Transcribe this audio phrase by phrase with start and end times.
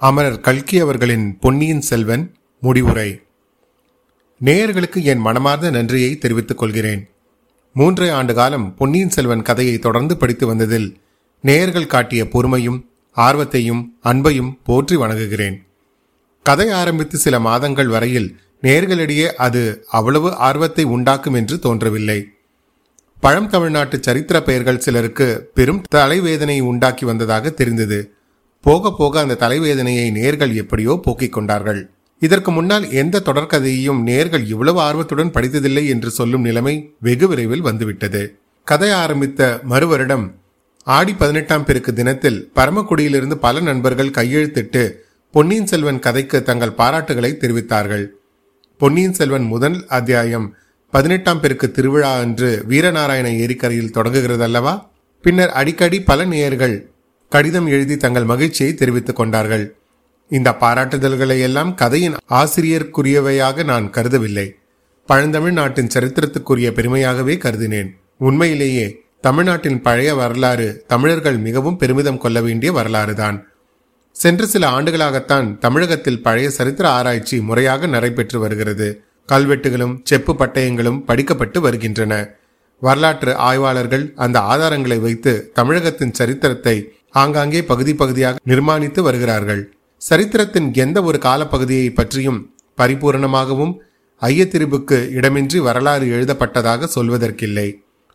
[0.00, 3.20] அமரர் கல்கி அவர்களின் பொன்னியின் செல்வன் முடிவுரை.
[4.44, 7.08] நேயர்களுக்கு என் மனமார்ந்த நன்றியை தெரிவித்துக் கொள்கிறேன்.
[7.72, 10.96] மூன்றே ஆண்டு காலம் பொன்னியின் செல்வன் கதையை தொடர்ந்து படித்து வந்ததில்
[11.40, 12.84] நேயர்கள் காட்டிய பொறுமையும்
[13.16, 15.56] ஆர்வத்தையும் அன்பையும் போற்றி வணங்குகிறேன்.
[16.42, 22.28] கதை ஆரம்பித்து சில மாதங்கள் வரையில் நேர்களிடையே அது அவ்வளவு ஆர்வத்தை உண்டாக்கும் என்று தோன்றவில்லை.
[23.20, 28.15] பழம் தமிழ்நாட்டு சரித்திர பெயர்கள் சிலருக்கு பெரும் தலைவேதனை உண்டாக்கி வந்ததாக தெரிந்தது.
[28.66, 31.80] போக போக அந்த தலைவேதனையை நேர்கள் எப்படியோ போக்கிக் கொண்டார்கள்.
[32.22, 36.74] இதற்கு முன்னால் எந்த தொடர்கதையையும் நேர்கள் இவ்வளவு ஆர்வத்துடன் படித்ததில்லை என்று சொல்லும் நிலைமை
[37.06, 38.22] வெகு விரைவில் வந்துவிட்டது.
[38.66, 40.24] கதை ஆரம்பித்த மறுவருடம்
[40.86, 44.82] ஆடி பதினெட்டாம் பெருக்கு தினத்தில் பரமக்குடியிலிருந்து பல நண்பர்கள் கையெழுத்திட்டு
[45.34, 48.04] பொன்னியின் செல்வன் கதைக்கு தங்கள் பாராட்டுகளை தெரிவித்தார்கள்.
[48.80, 50.48] பொன்னியின் செல்வன் முதல் அத்தியாயம்
[50.92, 54.74] பதினெட்டாம் பெருக்கு திருவிழா அன்று வீரநாராயண ஏரிக்கரையில் தொடங்குகிறது அல்லவா
[55.24, 56.76] பின்னர் அடிக்கடி பல நேயர்கள்
[57.28, 59.76] கடிதம் எழுதி தங்கள் மகிழ்ச்சியை தெரிவித்துக் கொண்டார்கள்.
[60.30, 64.46] இந்த பாராட்டுதல்களை எல்லாம் கதையின் ஆசிரியருக்குரியவையாக நான் கருதவில்லை.
[65.06, 67.90] பழந்தமிழ் நாட்டின் சரித்திரத்துக்குரிய பெருமையாகவே கருதினேன்.
[68.18, 73.46] உண்மையிலேயே தமிழ்நாட்டின் பழைய வரலாறு தமிழர்கள் மிகவும் பெருமிதம் கொள்ள வேண்டிய வரலாறுதான்.
[74.12, 79.02] சென்ற சில ஆண்டுகளாகத்தான் தமிழகத்தில் பழைய சரித்திர ஆராய்ச்சி முறையாக நடைபெற்று வருகிறது.
[79.32, 82.28] கல்வெட்டுகளும் செப்பு பட்டயங்களும் படிக்கப்பட்டு வருகின்றன.
[82.80, 89.62] வரலாற்று ஆய்வாளர்கள் அந்த ஆதாரங்களை வைத்து தமிழகத்தின் சரித்திரத்தை ஆங்காங்கே பகுதி பகுதியாக நிர்மாணித்து வருகிறார்கள்.
[90.02, 92.40] சரித்திரத்தின் எந்த ஒரு காலப்பகுதியை பற்றியும்
[92.78, 93.74] பரிபூரணமாகவும்
[94.22, 97.68] ஐயத்திரிபுக்கு இடமின்றி வரலாறு எழுதப்பட்டதாக சொல்வதற்கில்லை.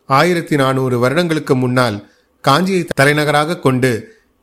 [0.08, 1.96] ஆயிரத்தி நானூறு வருடங்களுக்கு முன்னால்
[2.44, 3.90] காஞ்சியை தலைநகராக கொண்டு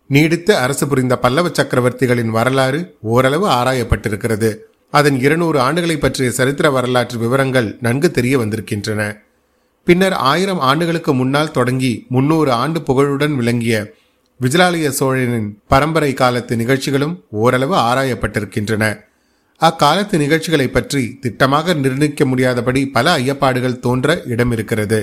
[0.10, 2.80] நீடித்து அரசு புரிந்த பல்லவ சக்கரவர்த்திகளின் வரலாறு
[3.14, 4.50] ஓரளவு ஆராயப்பட்டிருக்கிறது.
[4.94, 9.02] அதன் இருநூறு ஆண்டுகளை பற்றிய சரித்திர வரலாற்று விவரங்கள் நன்கு தெரிய வந்திருக்கின்றன.
[9.88, 13.76] பின்னர் ஆயிரம் ஆண்டுகளுக்கு முன்னால் தொடங்கி முன்னூறு ஆண்டு புகழுடன் விளங்கிய
[14.44, 18.84] விஜயாலய சோழனின் பரம்பரை காலத்து நிகழ்ச்சிகளும் ஓரளவு ஆராயப்பட்டிருக்கின்றன.
[19.62, 25.00] அக்காலத்து நிகழ்ச்சிகளை பற்றி திட்டமாக நிர்ணயிக்க முடியாதபடி பல ஐயப்பாடுகள் தோன்ற இடம் இருக்கிறது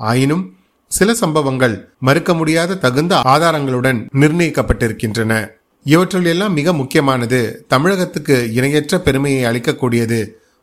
[0.00, 0.44] ஆயினும்
[0.90, 5.32] சில சம்பவங்கள் மறுக்க முடியாத தகுந்த ஆதாரங்களுடன் நிர்ணயிக்கப்பட்டிருக்கின்றன.
[5.86, 7.40] இவற்றில் எல்லாம் மிக முக்கியமானது
[7.72, 10.20] தமிழகத்துக்கு இணையற்ற பெருமையை அளிக்கக்கூடியது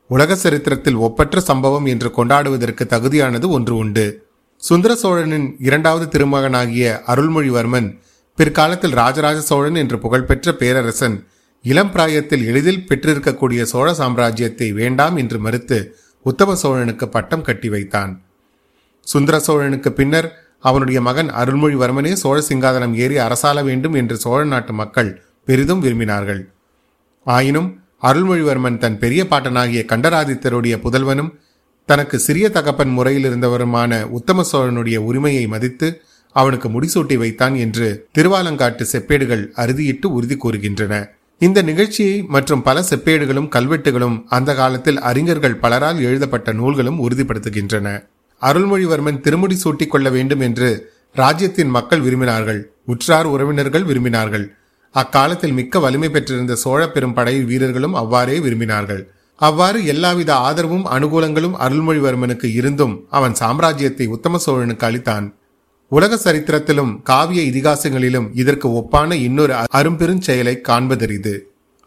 [0.09, 4.07] உலக சரித்திரத்தில் ஒப்பற்ற சம்பவம் என்று கொண்டாடுவதற்கு தகுதியானது ஒன்று உண்டு.
[4.63, 7.87] சுந்தர சோழனின் இரண்டாவது திருமகனாகிய அருள்மொழிவர்மன்
[8.37, 11.15] பிற்காலத்தில் ராஜராஜ சோழன் என்று புகழ்பெற்ற பேரரசன்
[11.65, 15.77] இளம் பிராயத்தில் எளிதில் பெற்றிருக்கக்கூடிய சோழ சாம்ராஜ்யத்தை வேண்டாம் என்று மறுத்து
[16.25, 18.11] உத்தம சோழனுக்கு பட்டம் கட்டி வைத்தான்.
[19.07, 20.27] சுந்தர சோழனுக்கு பின்னர்
[20.59, 25.11] அவனுடைய மகன் அருள்மொழிவர்மனே சோழ சிங்காதனம் ஏறி அரசாள வேண்டும் என்று சோழ நாட்டு மக்கள்
[25.47, 26.41] பெரிதும் விரும்பினார்கள்.
[27.27, 27.69] ஆயினும்
[28.01, 31.31] அருள்மொழிவர்மன் தன் பெரிய பாட்டனாகிய கண்டராதித்தருடைய புதல்வனும்
[31.89, 35.87] தனக்கு சிறிய தகப்பன் முறையில் இருந்தவருமான உத்தம சோழனுடைய உரிமையை மதித்து
[36.35, 37.87] அவனுக்கு முடிசூட்டி வைத்தான் என்று
[38.17, 40.93] திருவாலங்காட்டு செப்பேடுகள் அறுதியிட்டு உறுதி கூறுகின்றன.
[41.41, 47.87] இந்த நிகழ்ச்சியை மற்றும் பல செப்பேடுகளும் கல்வெட்டுகளும் அந்த காலத்தில் அறிஞர்கள் பலரால் எழுதப்பட்ட நூல்களும் உறுதிப்படுத்துகின்றன.
[48.41, 50.69] அருள்மொழிவர்மன் திருமுடி சூட்டிக் கொள்ள வேண்டும் என்று
[51.15, 52.61] ராஜ்யத்தின் மக்கள் விரும்பினார்கள்.
[52.85, 54.45] உற்றார் உறவினர்கள் விரும்பினார்கள்.
[54.95, 59.01] அக்காலத்தில் மிக்க வலிமை பெற்றிருந்த சோழ பெரும் படை வீரர்களும் அவ்வாறே விரும்பினார்கள்.
[59.41, 65.25] அவ்வாறு எல்லாவித ஆதரவும் அனுகூலங்களும் அருள்மொழிவர்மனுக்கு இருந்தும் அவன் சாம்ராஜ்யத்தை உத்தம சோழனுக்கு அளித்தான்.
[65.91, 71.33] உலக சரித்திரத்திலும் காவிய இதிகாசங்களிலும் இதற்கு ஒப்பான இன்னொரு அரும்பெருஞ்செயலை காண்பதறிது.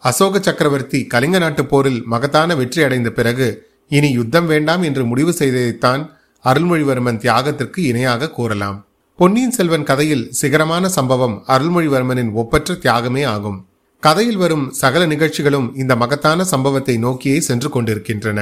[0.03, 3.47] அசோக சக்கரவர்த்தி கலிங்க நாட்டு போரில் மகத்தான வெற்றி அடைந்த பிறகு
[3.87, 6.03] இனி யுத்தம் வேண்டாம் என்று முடிவு செய்ததைத்தான்
[6.45, 8.77] அருள்மொழிவர்மன் தியாகத்திற்கு இணையாக கூறலாம்.
[9.15, 13.59] பொன்னியின் செல்வன் கதையில் சிகரமான சம்பவம் அருள்மொழிவர்மனின் ஒப்பற்ற தியாகமே ஆகும்.
[14.03, 18.39] கதையில் வரும் சகல நிகழ்ச்சிகளும் இந்த மகத்தான சம்பவத்தை நோக்கியே சென்று கொண்டிருக்கின்றன.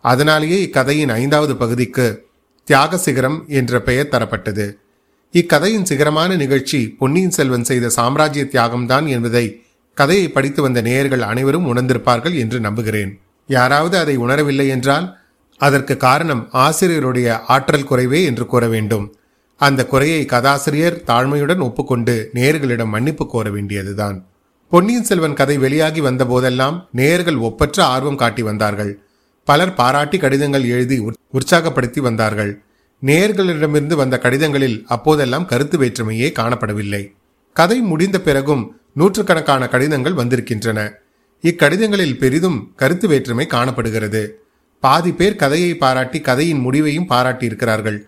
[0.00, 2.06] அதனாலேயே இக்கதையின் ஐந்தாவது பகுதிக்கு
[2.68, 4.66] தியாக சிகரம் என்ற பெயர் தரப்பட்டது.
[5.32, 9.62] இக்கதையின் சிகரமான நிகழ்ச்சி பொன்னியின் செல்வன் செய்த சாம்ராஜ்ய தியாகம்தான் என்பதை
[9.94, 13.12] கதையை படித்து வந்த நேயர்கள் அனைவரும் உணர்ந்திருப்பார்கள் என்று நம்புகிறேன்.
[13.46, 15.06] யாராவது அதை உணரவில்லை என்றால்
[15.60, 19.14] அதற்கு காரணம் ஆசிரியருடைய ஆற்றல் குறைவே என்று கூற வேண்டும்.
[19.56, 24.26] அந்த குறையை கதாசிரியர் தாழ்மையுடன் ஒப்புக்கொண்டு நேயர்களிடம் மன்னிப்பு கோர வேண்டியதுதான்.
[24.68, 28.92] பொன்னியின் செல்வன் கதை வெளியாகி வந்த போதெல்லாம் நேயர்கள் ஒப்பற்ற ஆர்வம் காட்டி வந்தார்கள்.
[29.48, 30.96] பலர் பாராட்டி கடிதங்கள் எழுதி
[31.36, 32.52] உற்சாகப்படுத்தி வந்தார்கள்.
[33.02, 37.02] நேயர்களிடமிருந்து வந்த கடிதங்களில் அப்போதெல்லாம் கருத்து வேற்றுமையே காணப்படவில்லை.
[37.56, 40.80] கதை முடிந்த பிறகும் நூற்றுக்கணக்கான கடிதங்கள் வந்திருக்கின்றன.
[41.44, 44.22] இக்கடிதங்களில் பெரிதும் கருத்து வேற்றுமை காணப்படுகிறது.
[44.82, 47.98] பாதி பேர் கதையை பாராட்டி கதையின் முடிவையும் பாராட்டி இருக்கிறார்கள்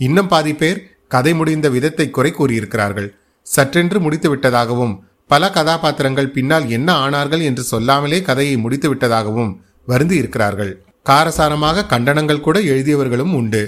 [0.00, 0.80] இன்னும் பாதி பேர்
[1.14, 3.08] கதை முடிந்த விதத்தை குறை கூறியிருக்கிறார்கள்.
[3.46, 4.94] சற்றென்று முடித்து விட்டதாகவும்
[5.30, 9.50] பல கதாபாத்திரங்கள் பின்னால் என்ன ஆனார்கள் என்று சொல்லாமலே கதையை முடித்து விட்டதாகவும்
[9.90, 10.72] வருந்தி இருக்கிறார்கள்.
[11.10, 13.62] காரசாரமாக கண்டனங்கள் கூட எழுதியவர்களும் உண்டு.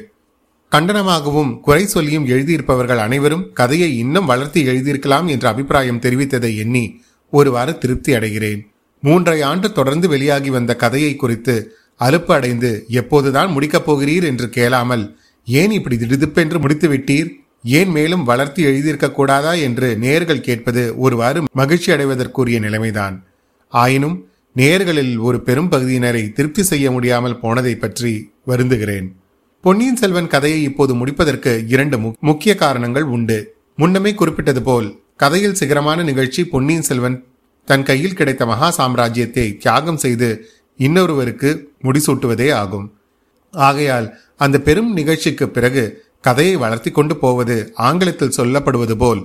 [0.73, 6.85] கண்டனமாகவும் குறை சொல்லியும் எழுதியிருப்பவர்கள் அனைவரும் கதையை இன்னும் வளர்த்தி எழுதியிருக்கலாம் என்ற அபிப்பிராயம் தெரிவித்ததை எண்ணி
[7.31, 8.61] ஒருவாறு திருப்தி அடைகிறேன்.
[9.03, 11.55] மூன்றரை ஆண்டு தொடர்ந்து வெளியாகி வந்த கதையை குறித்து
[12.01, 15.05] அலுப்பு அடைந்து எப்போதுதான் முடிக்கப் போகிறீர் என்று கேளாமல்
[15.47, 17.31] ஏன் இப்படி திடுதிப்பென்று முடித்து விட்டீர்?
[17.79, 23.17] ஏன் மேலும் வளர்த்தி எழுதியிருக்க கூடாதா என்று நேர்கள் கேட்பது ஒருவாறு மகிழ்ச்சி அடைவதற்குரிய நிலைமைதான்.
[23.73, 24.17] ஆயினும்
[24.57, 29.07] நேர்களில் ஒரு பெரும் பகுதியினரை திருப்தி செய்ய முடியாமல் போனதை பற்றி வருந்துகிறேன்.
[29.61, 33.55] பொன்னியின் செல்வன் கதையை இப்போது முடிப்பதற்கு இரண்டு முக்கிய காரணங்கள் உண்டு.
[33.77, 37.25] முன்னமே குறிப்பிட்டது போல் கதையில் சிகரமான நிகழ்ச்சி பொன்னியின் செல்வன்
[37.65, 40.29] தன் கையில் கிடைத்த மகா சாம்ராஜ்யத்தை தியாகம் செய்து
[40.79, 41.51] இன்னொருவருக்கு
[41.83, 42.87] முடிசூட்டுவதே ஆகும்.
[43.55, 49.23] ஆகையால் அந்த பெரும் நிகழ்ச்சிக்கு பிறகு கதையை வளர்த்தி கொண்டு போவது ஆங்கிலத்தில் சொல்லப்படுவது போல்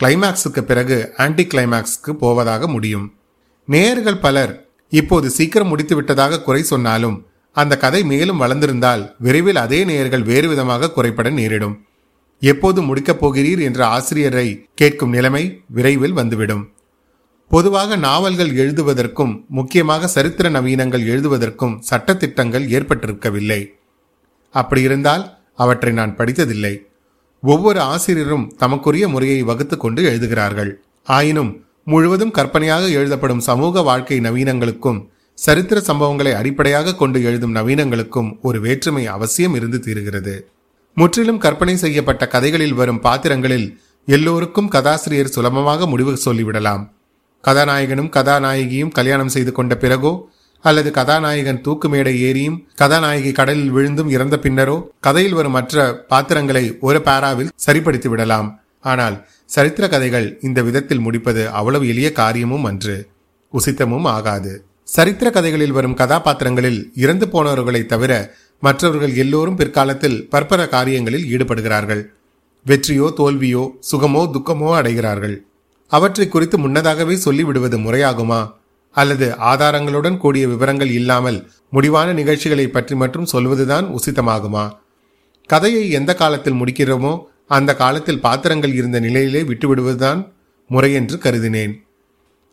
[0.00, 3.06] கிளைமேக்ஸுக்கு பிறகு ஆன்டி கிளைமேக்ஸ்க்கு போவதாக முடியும்.
[3.72, 10.22] நேயர்கள் பலர் இப்போது சீக்கிரம் முடித்து விட்டதாக குறை சொன்னாலும் அந்த கதை மேலும் வளர்ந்திருந்தால் விரைவில் அதே நேயர்கள்
[10.22, 11.84] வேறு விதமாக குறைப்பட நேரிடும்.
[12.40, 16.72] எப்போது முடிக்கப் போகிறீர் என்ற ஆசிரியரை கேட்கும் நிலைமை விரைவில் வந்துவிடும்.
[17.48, 23.66] பொதுவாக நாவல்கள் எழுதுவதற்கும் முக்கியமாக சரித்திர நவீனங்கள் எழுதுவதற்கும் சட்டத்திட்டங்கள் ஏற்பட்டிருக்கவில்லை.
[24.50, 26.74] அப்படி இருந்தால் அவற்றை நான் படித்ததில்லை.
[27.42, 30.82] ஒவ்வொரு ஆசிரியரும் தமக்குரிய முறையை வகுத்து கொண்டு எழுதுகிறார்கள்.
[31.04, 34.98] ஆயினும் முழுவதும் கற்பனையாக எழுதப்படும் சமூக வாழ்க்கை நவீனங்களுக்கும்
[35.38, 40.34] சரித்திர சம்பவங்களை அடிப்படையாக கொண்டு எழுதும் நவீனங்களுக்கும் ஒரு வேற்றுமை அவசியம் இருந்து தீருகிறது.
[40.96, 43.68] முற்றிலும் கற்பனை செய்யப்பட்ட கதைகளில் வரும் பாத்திரங்களில்
[44.08, 46.82] எல்லோருக்கும் கதாசிரியர் சுலபமாக முடிவு சொல்லிவிடலாம்.
[47.44, 50.12] கதாநாயகனும் கதாநாயகியும் கல்யாணம் செய்து கொண்ட பிறகோ
[50.64, 57.00] அல்லது கதாநாயகன் தூக்கு மேடை ஏறியும் கதாநாயகி கடலில் விழுந்தும் இறந்த பின்னரோ கதையில் வரும் மற்ற பாத்திரங்களை ஒரு
[57.00, 58.48] பாராவில் சரிப்படுத்தி விடலாம்
[58.80, 59.16] ஆனால்
[59.48, 63.08] சரித்திர கதைகள் இந்த விதத்தில் முடிப்பது அவ்வளவு எளிய காரியமும் அன்று
[63.54, 64.64] உசித்தமும் ஆகாது.
[64.82, 68.12] சரித்திர கதைகளில் வரும் கதாபாத்திரங்களில் இறந்து போனவர்களை தவிர
[68.60, 72.02] மற்றவர்கள் எல்லோரும் பிற்காலத்தில் பற்பர காரியங்களில் ஈடுபடுகிறார்கள்.
[72.66, 75.36] வெற்றியோ தோல்வியோ சுகமோ துக்கமோ அடைகிறார்கள்.
[75.86, 78.40] அவற்றை குறித்து முன்னதாகவே சொல்லிவிடுவது முறையாகுமா?
[78.90, 81.38] அல்லது ஆதாரங்களுடன் கூடிய விவரங்கள் இல்லாமல்
[81.70, 84.64] முடிவான நிகழ்ச்சிகளை பற்றி மட்டும் சொல்வதுதான் உசிதமாகுமா
[85.46, 87.12] கதையை எந்த காலத்தில் முடிக்கிறோமோ
[87.56, 90.20] அந்த காலத்தில் பாத்திரங்கள் இருந்த நிலையிலே விட்டுவிடுவதுதான்
[90.70, 91.74] முறை என்று கருதினேன்.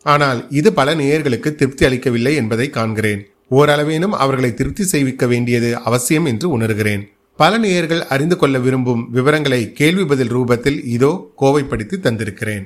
[0.06, 3.22] ஆனால் இது பல நேயர்களுக்கு திருப்தி அளிக்கவில்லை என்பதை காண்கிறேன்.
[3.50, 7.02] ஓரளவேனும் அவர்களை திருப்தி செய்விக்க வேண்டியது அவசியம் என்று உணர்கிறேன்.
[7.38, 11.10] பல நேயர்கள் அறிந்து கொள்ள விரும்பும் விவரங்களை கேள்வி பதில் ரூபத்தில் இதோ
[11.40, 12.64] கோவைப்படுத்தி தந்திருக்கிறேன்.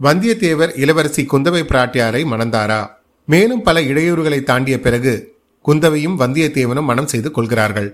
[0.00, 2.80] வந்தியத்தேவர் இளவரசி குந்தவை பிராட்டியாரை மணந்தாரா?
[3.28, 5.12] மேலும் பல இடையூறுகளை தாண்டிய பிறகு
[5.64, 7.88] குந்தவையும் வந்தியத்தேவனும் மனம் செய்து கொள்கிறார்கள்.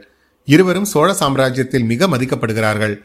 [0.48, 2.96] இருவரும் சோழ சாம்ராஜ்யத்தில் மிக மதிக்கப்படுகிறார்கள்.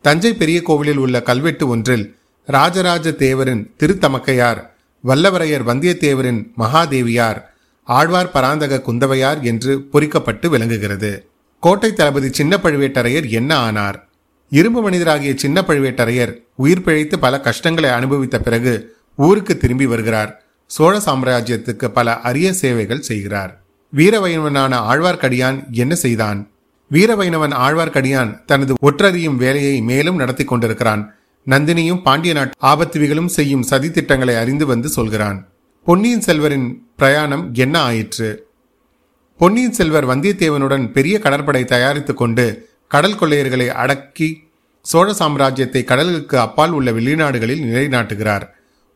[0.00, 2.16] தஞ்சை பெரிய கோவிலில் உள்ள கல்வெட்டு ஒன்றில்
[2.46, 4.60] ராஜராஜ தேவரின் திருத்தமக்கையார்
[5.04, 7.40] வல்லவரையர் வந்தியத்தேவரின் மகாதேவியார்
[7.84, 11.28] ஆழ்வார் பராந்தக குந்தவையார் என்று பொறிக்கப்பட்டு விளங்குகிறது.
[11.60, 14.08] கோட்டை தளபதி சின்ன பழுவேட்டரையர் என்ன ஆனார்?
[14.50, 20.44] இரும்பு மனிதராகிய சின்ன பழுவேட்டரையர் உயிர் பிழைத்து பல கஷ்டங்களை அனுபவித்த பிறகு ஊருக்கு திரும்பி வருகிறார்.
[20.66, 23.60] சோழ சாம்ராஜ்யத்துக்கு பல அரிய சேவைகள் செய்கிறார்.
[23.96, 26.50] வீரவைணவனான ஆழ்வார்க்கடியான் என்ன செய்தான்?
[26.92, 31.14] வீரவைணவன் ஆழ்வார்க்கடியான் தனது ஒற்றறியும் வேலையை மேலும் நடத்தி கொண்டிருக்கிறான்.
[31.48, 35.48] நந்தினியும் பாண்டிய நாட்டு ஆபத்துவிகளும் செய்யும் சதி திட்டங்களை அறிந்து வந்து சொல்கிறான்.
[35.84, 38.46] பொன்னியின் செல்வரின் பிரயாணம் என்ன ஆயிற்று?
[39.38, 44.42] பொன்னியின் செல்வர் வந்தியத்தேவனுடன் பெரிய கடற்படை தயாரித்துக் கொண்டு கடல் கொள்ளையர்களை அடக்கி
[44.82, 48.42] சோழ சாம்ராஜ்யத்தை கடலுக்கு அப்பால் உள்ள வெளிநாடுகளில் நிலைநாட்டுகிறார்.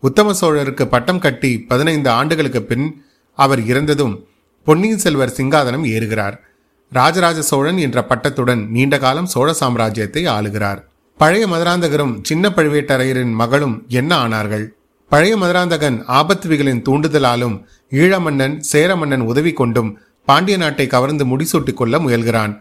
[0.01, 3.05] உத்தம சோழருக்கு பட்டம் கட்டி பதினைந்து ஆண்டுகளுக்கு பின்
[3.35, 4.27] அவர் இறந்ததும்
[4.65, 6.54] பொன்னியின் செல்வர் சிங்காதனம் ஏறுகிறார்.
[6.93, 10.81] ராஜராஜ சோழன் என்ற பட்டத்துடன் நீண்ட காலம் சோழ சாம்ராஜ்யத்தை ஆளுகிறார்.
[11.21, 14.65] பழைய மதுராந்தகரும் சின்ன பழுவேட்டரையரின் மகளும் என்ன ஆனார்கள்?
[15.11, 17.57] பழைய மதுராந்தகன் ஆபத்துவிகளின் தூண்டுதலாலும்
[17.93, 19.91] ஈழமன்னன் சேரமன்னன் உதவி கொண்டும்
[20.29, 22.53] பாண்டிய நாட்டை கவர்ந்து முடிசூட்டிக் கொள்ள முயல்கிறான்.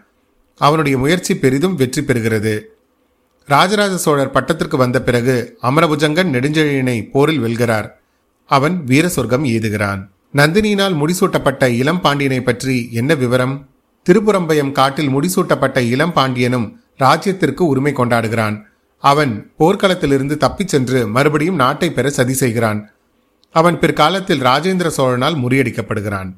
[0.62, 2.54] அவனுடைய முயற்சி பெரிதும் வெற்றி பெறுகிறது.
[3.50, 7.88] ராஜராஜ சோழர் பட்டத்திற்கு வந்த பிறகு அமரபுஜங்கன் நெடுஞ்செழியனை போரில் வெல்கிறார்.
[8.50, 10.02] அவன் வீர சொர்க்கம் ஏதுகிறான்
[10.36, 13.56] நந்தினியினால் முடிசூட்டப்பட்ட இளம் பாண்டியனை பற்றி என்ன விவரம்?
[14.10, 18.62] திருப்புறம்பயம் காட்டில் முடிசூட்டப்பட்ட இளம் பாண்டியனும் ராஜ்யத்திற்கு உரிமை கொண்டாடுகிறான்.
[18.98, 22.90] அவன் போர்க்களத்திலிருந்து தப்பிச் சென்று மறுபடியும் நாட்டை பெற சதி செய்கிறான்.
[23.52, 26.34] அவன் பிற்காலத்தில் ராஜேந்திர சோழனால் முறியடிக்கப்படுகிறான்.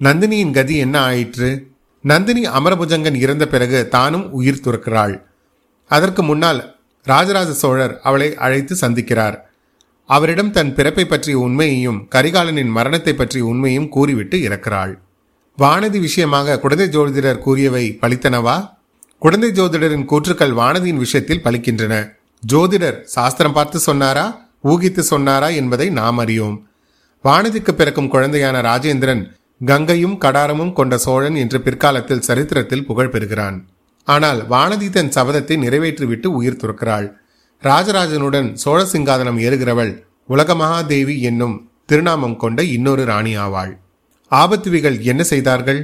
[0.00, 1.66] நந்தினியின் கதி என்ன ஆயிற்று?
[2.02, 5.22] நந்தினி அமரபுஜங்கன் இறந்த பிறகு தானும் உயிர் துறக்கிறாள்.
[5.88, 9.36] அதற்கு முன்னால் ராஜராஜ சோழர் அவளை அழைத்து சந்திக்கிறார்.
[10.06, 14.98] அவரிடம் தன் பிறப்பை பற்றிய உண்மையையும் கரிகாலனின் மரணத்தை பற்றிய உண்மையும் கூறிவிட்டு இறக்கிறாள்.
[15.58, 18.76] வானதி விஷயமாக குழந்தை ஜோதிடர் கூறியவை பலித்தனவா?
[19.18, 21.94] குழந்தை ஜோதிடரின் கூற்றுக்கள் வானதியின் விஷயத்தில் பலிக்கின்றன.
[22.52, 24.50] ஜோதிடர் சாஸ்திரம் பார்த்து சொன்னாரா?
[24.64, 26.54] ஊகித்து சொன்னாரா என்பதை நாம் அறியோம்.
[27.24, 29.22] வானதிக்கு பிறக்கும் குழந்தையான ராஜேந்திரன்
[29.64, 33.58] கங்கையும் கடாரமும் கொண்ட சோழன் என்று பிற்காலத்தில் சரித்திரத்தில் புகழ் பெறுகிறான்.
[34.04, 37.08] ஆனால் வானதி தன் சபதத்தை நிறைவேற்றிவிட்டு உயிர் துறக்கிறாள்.
[37.62, 39.92] ராஜராஜனுடன் சோழ சிங்காதனம் ஏறுகிறவள்
[40.28, 43.76] உலகமகாதேவி என்னும் திருநாமம் கொண்ட இன்னொரு ராணி ஆவாள்.
[44.30, 45.80] ஆபத்துவிகள் என்ன செய்தார்கள்?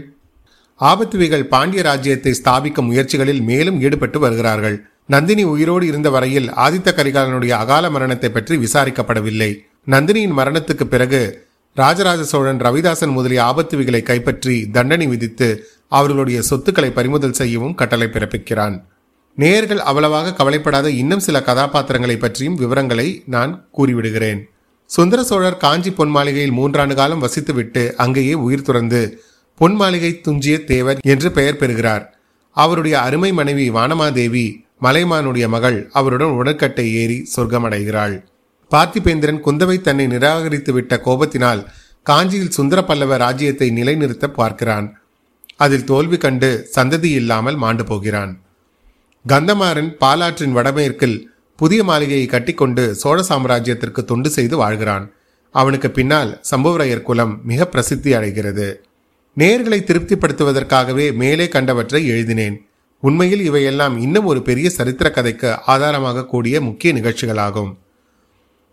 [0.80, 4.86] ஆபத்துவிகள் பாண்டிய ராஜ்யத்தை ஸ்தாபிக்க முயற்சிகளில் மேலும் ஈடுபட்டு வருகிறார்கள்.
[5.06, 9.50] நந்தினி உயிரோடு இருந்த வரையில் ஆதித்த கரிகாலனுடைய அகால மரணத்தை பற்றி விசாரிக்கப்படவில்லை.
[9.86, 17.74] நந்தினியின் மரணத்துக்கு பிறகு ராஜராஜ சோழன் ரவிதாசன் முதலிய ஆபத்துவிகளை கைப்பற்றி தண்டனை விதித்து அவர்களுடைய சொத்துக்களை பறிமுதல் செய்யவும்
[17.74, 18.76] கட்டளை பிறப்பிக்கிறான்.
[19.34, 24.40] நேயர்கள் அவ்வளவாக கவலைப்படாத இன்னும் சில கதாபாத்திரங்களை பற்றியும் விவரங்களை நான் கூறிவிடுகிறேன்.
[24.94, 29.00] சுந்தர சோழர் காஞ்சி பொன் மாளிகையில் மூன்றாண்டு காலம் வசித்துவிட்டு அங்கேயே உயிர் துறந்து
[29.60, 32.04] பொன் மாளிகை துஞ்சிய தேவர் என்று பெயர் பெறுகிறார்.
[32.56, 34.44] அவருடைய அருமை மனைவி வானமாதேவி
[34.82, 38.14] மலைமானுடைய மகள் அவருடன் உடற்கட்டை ஏறி சொர்க்கமடைகிறாள்.
[38.70, 41.62] பார்த்திபேந்திரன் குந்தவை தன்னை நிராகரித்து விட்ட கோபத்தினால்
[42.06, 44.88] காஞ்சியில் சுந்தர பல்லவ ராஜ்யத்தை நிலைநிறுத்த பார்க்கிறான்.
[45.56, 48.32] அதில் தோல்வி கண்டு சந்ததி இல்லாமல் மாண்டு போகிறான்.
[49.24, 51.18] கந்தமாறன் பாலாற்றின் வடமேற்கில்
[51.56, 55.04] புதிய மாளிகையை கட்டிக்கொண்டு சோழ சாம்ராஜ்யத்திற்கு தொண்டு செய்து வாழ்கிறான்.
[55.54, 58.84] அவனுக்கு பின்னால் சம்புவரையர் குலம் மிக பிரசித்தி அடைகிறது.
[59.38, 62.56] நேர்களை திருப்திப்படுத்துவதற்காகவே மேலே கண்டவற்றை எழுதினேன்.
[63.00, 67.72] உண்மையில் இவையெல்லாம் இன்னும் ஒரு பெரிய சரித்திர கதைக்கு ஆதாரமாக கூடிய முக்கிய நிகழ்ச்சிகளாகும்.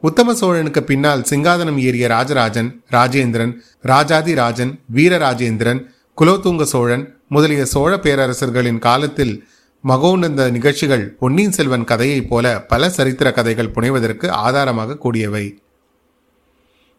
[0.02, 5.82] உத்தம சோழனுக்கு பின்னால் சிங்காதனம் ஏறிய ராஜராஜன் ராஜேந்திரன் ராஜாதி ராஜன் வீரராஜேந்திரன்
[6.18, 9.48] குலோத்துங்க சோழன் முதலிய சோழ பேரரசர்களின் காலத்தில்
[9.88, 15.62] மகோன்னந்த நிகழ்ச்சிகள் பொன்னியின் செல்வன் கதையைப் போல பல சரித்திர கதைகள் புனைவதற்கு ஆதாரமாக கூடியவை.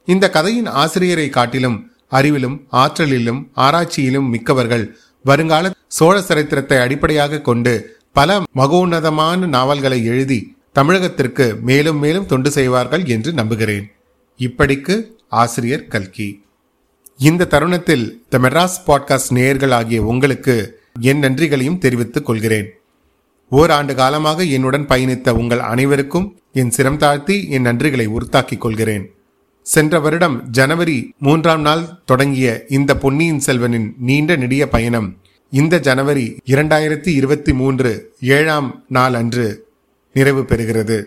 [0.06, 9.46] இந்த கதையின் ஆசிரியரை காட்டிலும் அறிவிலும் ஆற்றலிலும் ஆராய்ச்சியிலும் மிக்கவர்கள் வருங்கால சோழ சரித்திரத்தை அடிப்படையாக கொண்டு பல மகோன்னதமான
[9.46, 13.92] நாவல்களை எழுதி தமிழகத்திற்கு மேலும் மேலும் தொண்டு செய்வார்கள் என்று நம்புகிறேன்.
[14.38, 16.44] இப்படிக்கு ஆசிரியர் கல்கி.
[17.18, 22.68] இந்த தருணத்தில் த மெட்ராஸ் பாட்காஸ்ட் நேயர்கள் ஆகிய உங்களுக்கு என் நன்றிகளையும் தெரிவித்துக் கொள்கிறேன்.
[23.50, 29.10] ஓராண்டு காலமாக என்னுடன் பயணித்த உங்கள் அனைவருக்கும் என் சிரம் தாழ்த்தி என் நன்றிகளை உறுத்தாக்கிக் கொள்கிறேன்.
[29.62, 35.16] சென்ற வருடம் ஜனவரி மூன்றாம் நாள் தொடங்கிய இந்த பொன்னியின் செல்வனின் நீண்ட நெடிய பயணம்
[35.50, 39.66] இந்த ஜனவரி இரண்டாயிரத்தி இருபத்தி மூன்று ஏழாம் நாள் அன்று
[40.14, 41.04] நிறைவு பெறுகிறது.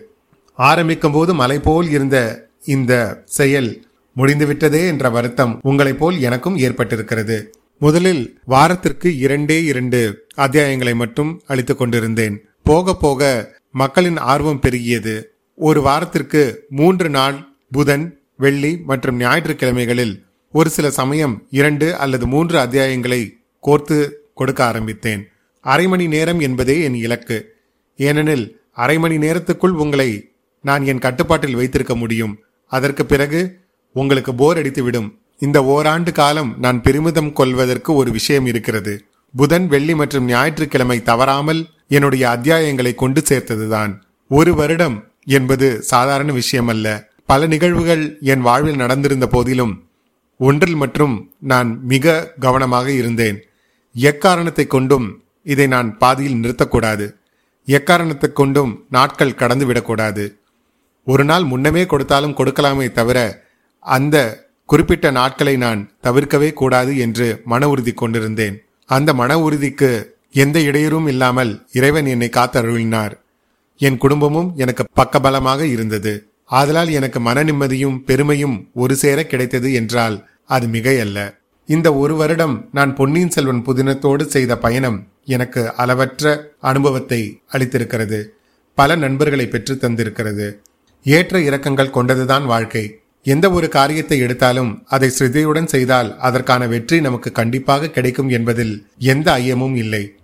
[0.54, 7.44] ஆரம்பிக்கும் போது மலை போல் இருந்த இந்த செயல் முடிந்துவிட்டதே என்ற வருத்தம் உங்களைப் போல் எனக்கும் ஏற்பட்டிருக்கிறது.
[7.78, 12.44] முதலில் வாரத்திற்கு இரண்டே இரண்டு அத்தியாயங்களை மட்டும் அளித்துக் கொண்டிருந்தேன்.
[12.64, 15.22] போக போக மக்களின் ஆர்வம் பெருகியது.
[15.54, 23.30] ஒரு வாரத்திற்கு மூன்று நாள் புதன் வெள்ளி மற்றும் ஞாயிற்றுக்கிழமைகளில் ஒரு சில சமயம் இரண்டு அல்லது மூன்று அத்தியாயங்களை
[23.62, 25.28] கோர்த்து கொடுக்க ஆரம்பித்தேன்.
[25.60, 27.54] அரை மணி நேரம் என்பதே என் இலக்கு.
[27.96, 32.38] ஏனெனில் அரை மணி நேரத்துக்குள் உங்களை நான் என் கட்டுப்பாட்டில் வைத்திருக்க முடியும்.
[32.66, 33.60] அதற்கு பிறகு
[33.92, 35.18] உங்களுக்கு போர் அடித்துவிடும்.
[35.40, 39.04] இந்த ஓராண்டு காலம் நான் பெருமிதம் கொள்வதற்கு ஒரு விஷயம் இருக்கிறது.
[39.34, 43.92] புதன் வெள்ளி மற்றும் ஞாயிற்றுக்கிழமை தவறாமல் என்னுடைய அத்தியாயங்களை கொண்டு சேர்த்ததுதான்.
[44.30, 46.86] ஒரு வருடம் என்பது சாதாரண விஷயம் அல்ல
[47.26, 49.74] பல நிகழ்வுகள் என் வாழ்வில் நடந்திருந்த போதிலும்
[50.38, 51.14] ஒன்றில் மற்றும்
[51.52, 53.38] நான் மிக கவனமாக இருந்தேன்.
[53.94, 55.06] எக்காரணத்தை கொண்டும்
[55.42, 57.06] இதை நான் பாதியில் நிறுத்தக்கூடாது.
[57.68, 60.24] எக்காரணத்தை கொண்டும் நாட்கள் கடந்து விடக்கூடாது.
[61.06, 63.18] ஒரு நாள் முன்னமே கொடுத்தாலும் கொடுக்கலாமே தவிர
[63.78, 64.16] அந்த
[64.66, 68.56] குறிப்பிட்ட நாட்களை நான் தவிர்க்கவே கூடாது என்று மன உறுதி கொண்டிருந்தேன்.
[68.86, 69.90] அந்த மன உறுதிக்கு
[70.30, 73.12] எந்த இடையூறும் இல்லாமல் இறைவன் என்னை காத்தருளினார்.
[73.78, 76.28] என் குடும்பமும் எனக்கு பக்கபலமாக இருந்தது.
[76.44, 81.34] ஆதலால் எனக்கு மன நிம்மதியும் பெருமையும் ஒரு சேர கிடைத்தது என்றால் அது மிகையல்ல.
[81.66, 88.24] இந்த ஒரு வருடம் நான் பொன்னியின் செல்வன் புதினத்தோடு செய்த பயணம் எனக்கு அளவற்ற அனுபவத்தை அளித்திருக்கிறது.
[88.74, 90.46] பல நண்பர்களை பெற்று தந்திருக்கிறது.
[91.04, 92.84] ஏற்ற இறக்கங்கள் கொண்டதுதான் வாழ்க்கை.
[93.32, 99.74] எந்த ஒரு காரியத்தை எடுத்தாலும் அதை ஸ்ரத்தையுடன் செய்தால் அதற்கான வெற்றி நமக்கு கண்டிப்பாக கிடைக்கும் என்பதில் எந்த ஐயமும்
[99.74, 100.14] இல்லை.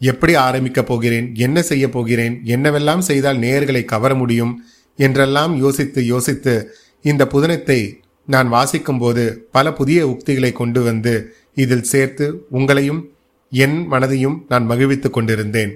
[0.00, 1.26] எப்படி ஆரம்பிக்கப் போகிறேன்?
[1.34, 2.40] என்ன செய்ய போகிறேன்?
[2.44, 4.64] என்னவெல்லாம் செய்தால் நேயர்களை கவர முடியும்?
[4.96, 6.54] என்றெல்லாம் யோசித்து யோசித்து
[7.02, 7.80] இந்த புதினத்தை
[8.26, 11.14] நான் வாசிக்கும் போது பல புதிய உக்திகளை கொண்டு வந்து
[11.54, 13.02] இதில் சேர்த்து உங்களையும்
[13.52, 15.72] என் மனதையும் நான் மகிழ்வித்துக் கொண்டிருந்தேன்.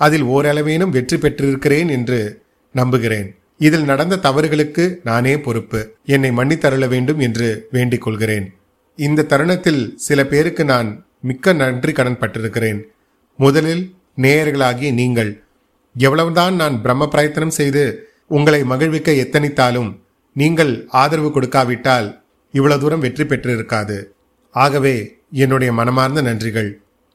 [0.00, 2.42] அதில் ஓரளவேனும் வெற்றி பெற்றிருக்கிறேன் என்று
[2.74, 3.28] நம்புகிறேன்.
[3.66, 5.80] இதில் நடந்த தவறுகளுக்கு நானே பொறுப்பு.
[6.14, 8.46] என்னை மன்னித்தருள வேண்டும் என்று வேண்டிக் கொள்கிறேன்.
[8.98, 10.88] இந்த தருணத்தில் சில பேருக்கு நான்
[11.28, 12.80] மிக்க நன்றி கடன் பட்டிருக்கிறேன்.
[13.38, 13.84] முதலில்
[14.24, 15.30] நேயர்களாகிய நீங்கள்.
[15.96, 17.84] எவ்வளவுதான் நான் பிரம்ம பிரயத்தனம் செய்து
[18.36, 19.90] உங்களை மகிழ்விக்க எத்தனித்தாலும்
[20.36, 22.08] நீங்கள் ஆதரவு கொடுக்காவிட்டால்
[22.54, 23.96] இவ்வளவு தூரம் வெற்றி பெற்றிருக்காது.
[24.54, 24.96] ஆகவே
[25.42, 26.70] என்னுடைய மனமார்ந்த நன்றிகள்.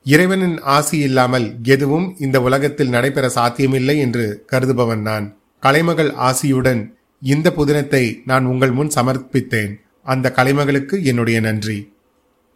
[0.05, 5.27] இறைவனின் ஆசி இல்லாமல் எதுவும் இந்த உலகத்தில் நடைபெற சாத்தியமில்லை என்று கருதுபவன் நான்.
[5.59, 6.81] கலைமகள் ஆசியுடன்
[7.21, 9.73] இந்த புதினத்தை நான் உங்கள் முன் சமர்ப்பித்தேன்.
[10.03, 11.91] அந்த கலைமகளுக்கு என்னுடைய நன்றி.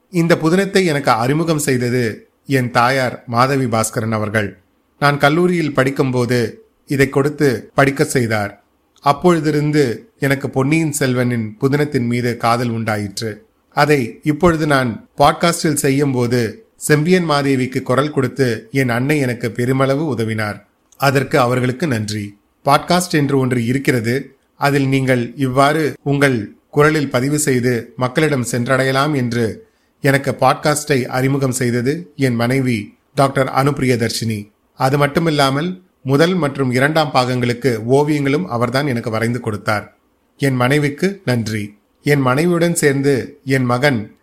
[0.10, 4.58] இந்த புதினத்தை எனக்கு அறிமுகம் செய்தது என் தாயார் மாதவி பாஸ்கரன் அவர்கள்.
[5.00, 8.64] நான் கல்லூரியில் படிக்கும்போது இதை கொடுத்து படிக்க செய்தார்.
[9.04, 13.46] அப்பொழுதிருந்து எனக்கு பொன்னியின் செல்வனின் புதினத்தின் மீது காதல் உண்டாயிற்று.
[13.70, 20.60] அதை இப்பொழுது நான் பாட்காஸ்டில் செய்யும் போது செம்பியன் மாதேவிக்கு குரல் கொடுத்து என் அன்னை எனக்கு பெருமளவு உதவினார்.
[20.98, 22.40] அதற்கு அவர்களுக்கு நன்றி.
[22.66, 24.36] பாட்காஸ்ட் என்று ஒன்று இருக்கிறது.
[24.58, 29.68] அதில் நீங்கள் இவ்வாறு உங்கள் குரலில் பதிவு செய்து மக்களிடம் சென்றடையலாம் என்று
[30.02, 38.46] எனக்கு பாட்காஸ்டை அறிமுகம் செய்தது என் மனைவி டாக்டர் அனுப்பிரியதர்ஷினி அது மட்டுமில்லாமல் முதல் மற்றும் இரண்டாம் பாகங்களுக்கு ஓவியங்களும்
[38.46, 39.98] அவர்தான் எனக்கு வரைந்து கொடுத்தார்.
[40.38, 41.78] என் மனைவிக்கு நன்றி.
[42.04, 44.16] என் மனைவியுடன் சேர்ந்து என் மகன்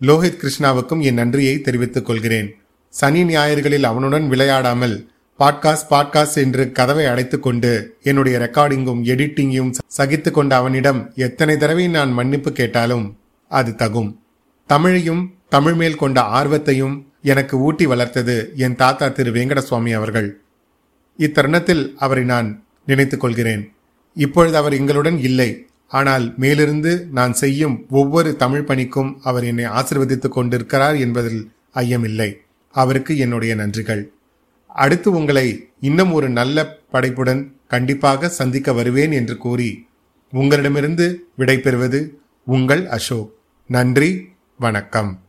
[0.00, 2.54] லோஹித் கிருஷ்ணாவுக்கும் என் நன்றியை தெரிவித்துக் கொள்கிறேன்.
[2.88, 5.06] சனி ஞாயிறுகளில் அவனுடன் விளையாடாமல்
[5.38, 12.12] பாட்காஸ்ட் பாட்காஸ்ட் என்று கதவை அடைத்துக் கொண்டு என்னுடைய ரெக்கார்டிங்கும் எடிட்டிங்கும் சகித்து கொண்ட அவனிடம் எத்தனை தடவை நான்
[12.12, 13.16] மன்னிப்பு கேட்டாலும்
[13.48, 14.16] அது தகும்.
[14.68, 20.40] தமிழையும் தமிழ் மேல் கொண்ட ஆர்வத்தையும் எனக்கு ஊட்டி வளர்த்தது என் தாத்தா திரு வெங்கடசுவாமி அவர்கள்.
[21.18, 23.72] இத்தருணத்தில் அவரை நான் நினைத்துக் கொள்கிறேன்.
[24.14, 25.66] இப்பொழுது அவர் எங்களுடன் இல்லை.
[25.88, 32.32] ஆனால் மேலிருந்து நான் செய்யும் ஒவ்வொரு தமிழ் பணிக்கும் அவர் என்னை ஆசிர்வதித்துக் கொண்டிருக்கிறார் என்பதில் ஐயமில்லை.
[32.72, 34.04] அவருக்கு என்னுடைய நன்றிகள்.
[34.74, 39.86] அடுத்து உங்களை இன்னும் ஒரு நல்ல படைப்புடன் கண்டிப்பாக சந்திக்க வருவேன் என்று கூறி
[40.32, 42.08] உங்களிடமிருந்து விடைபெறுவது
[42.44, 43.34] உங்கள் அசோக்.
[43.66, 45.20] நன்றி வணக்கம்.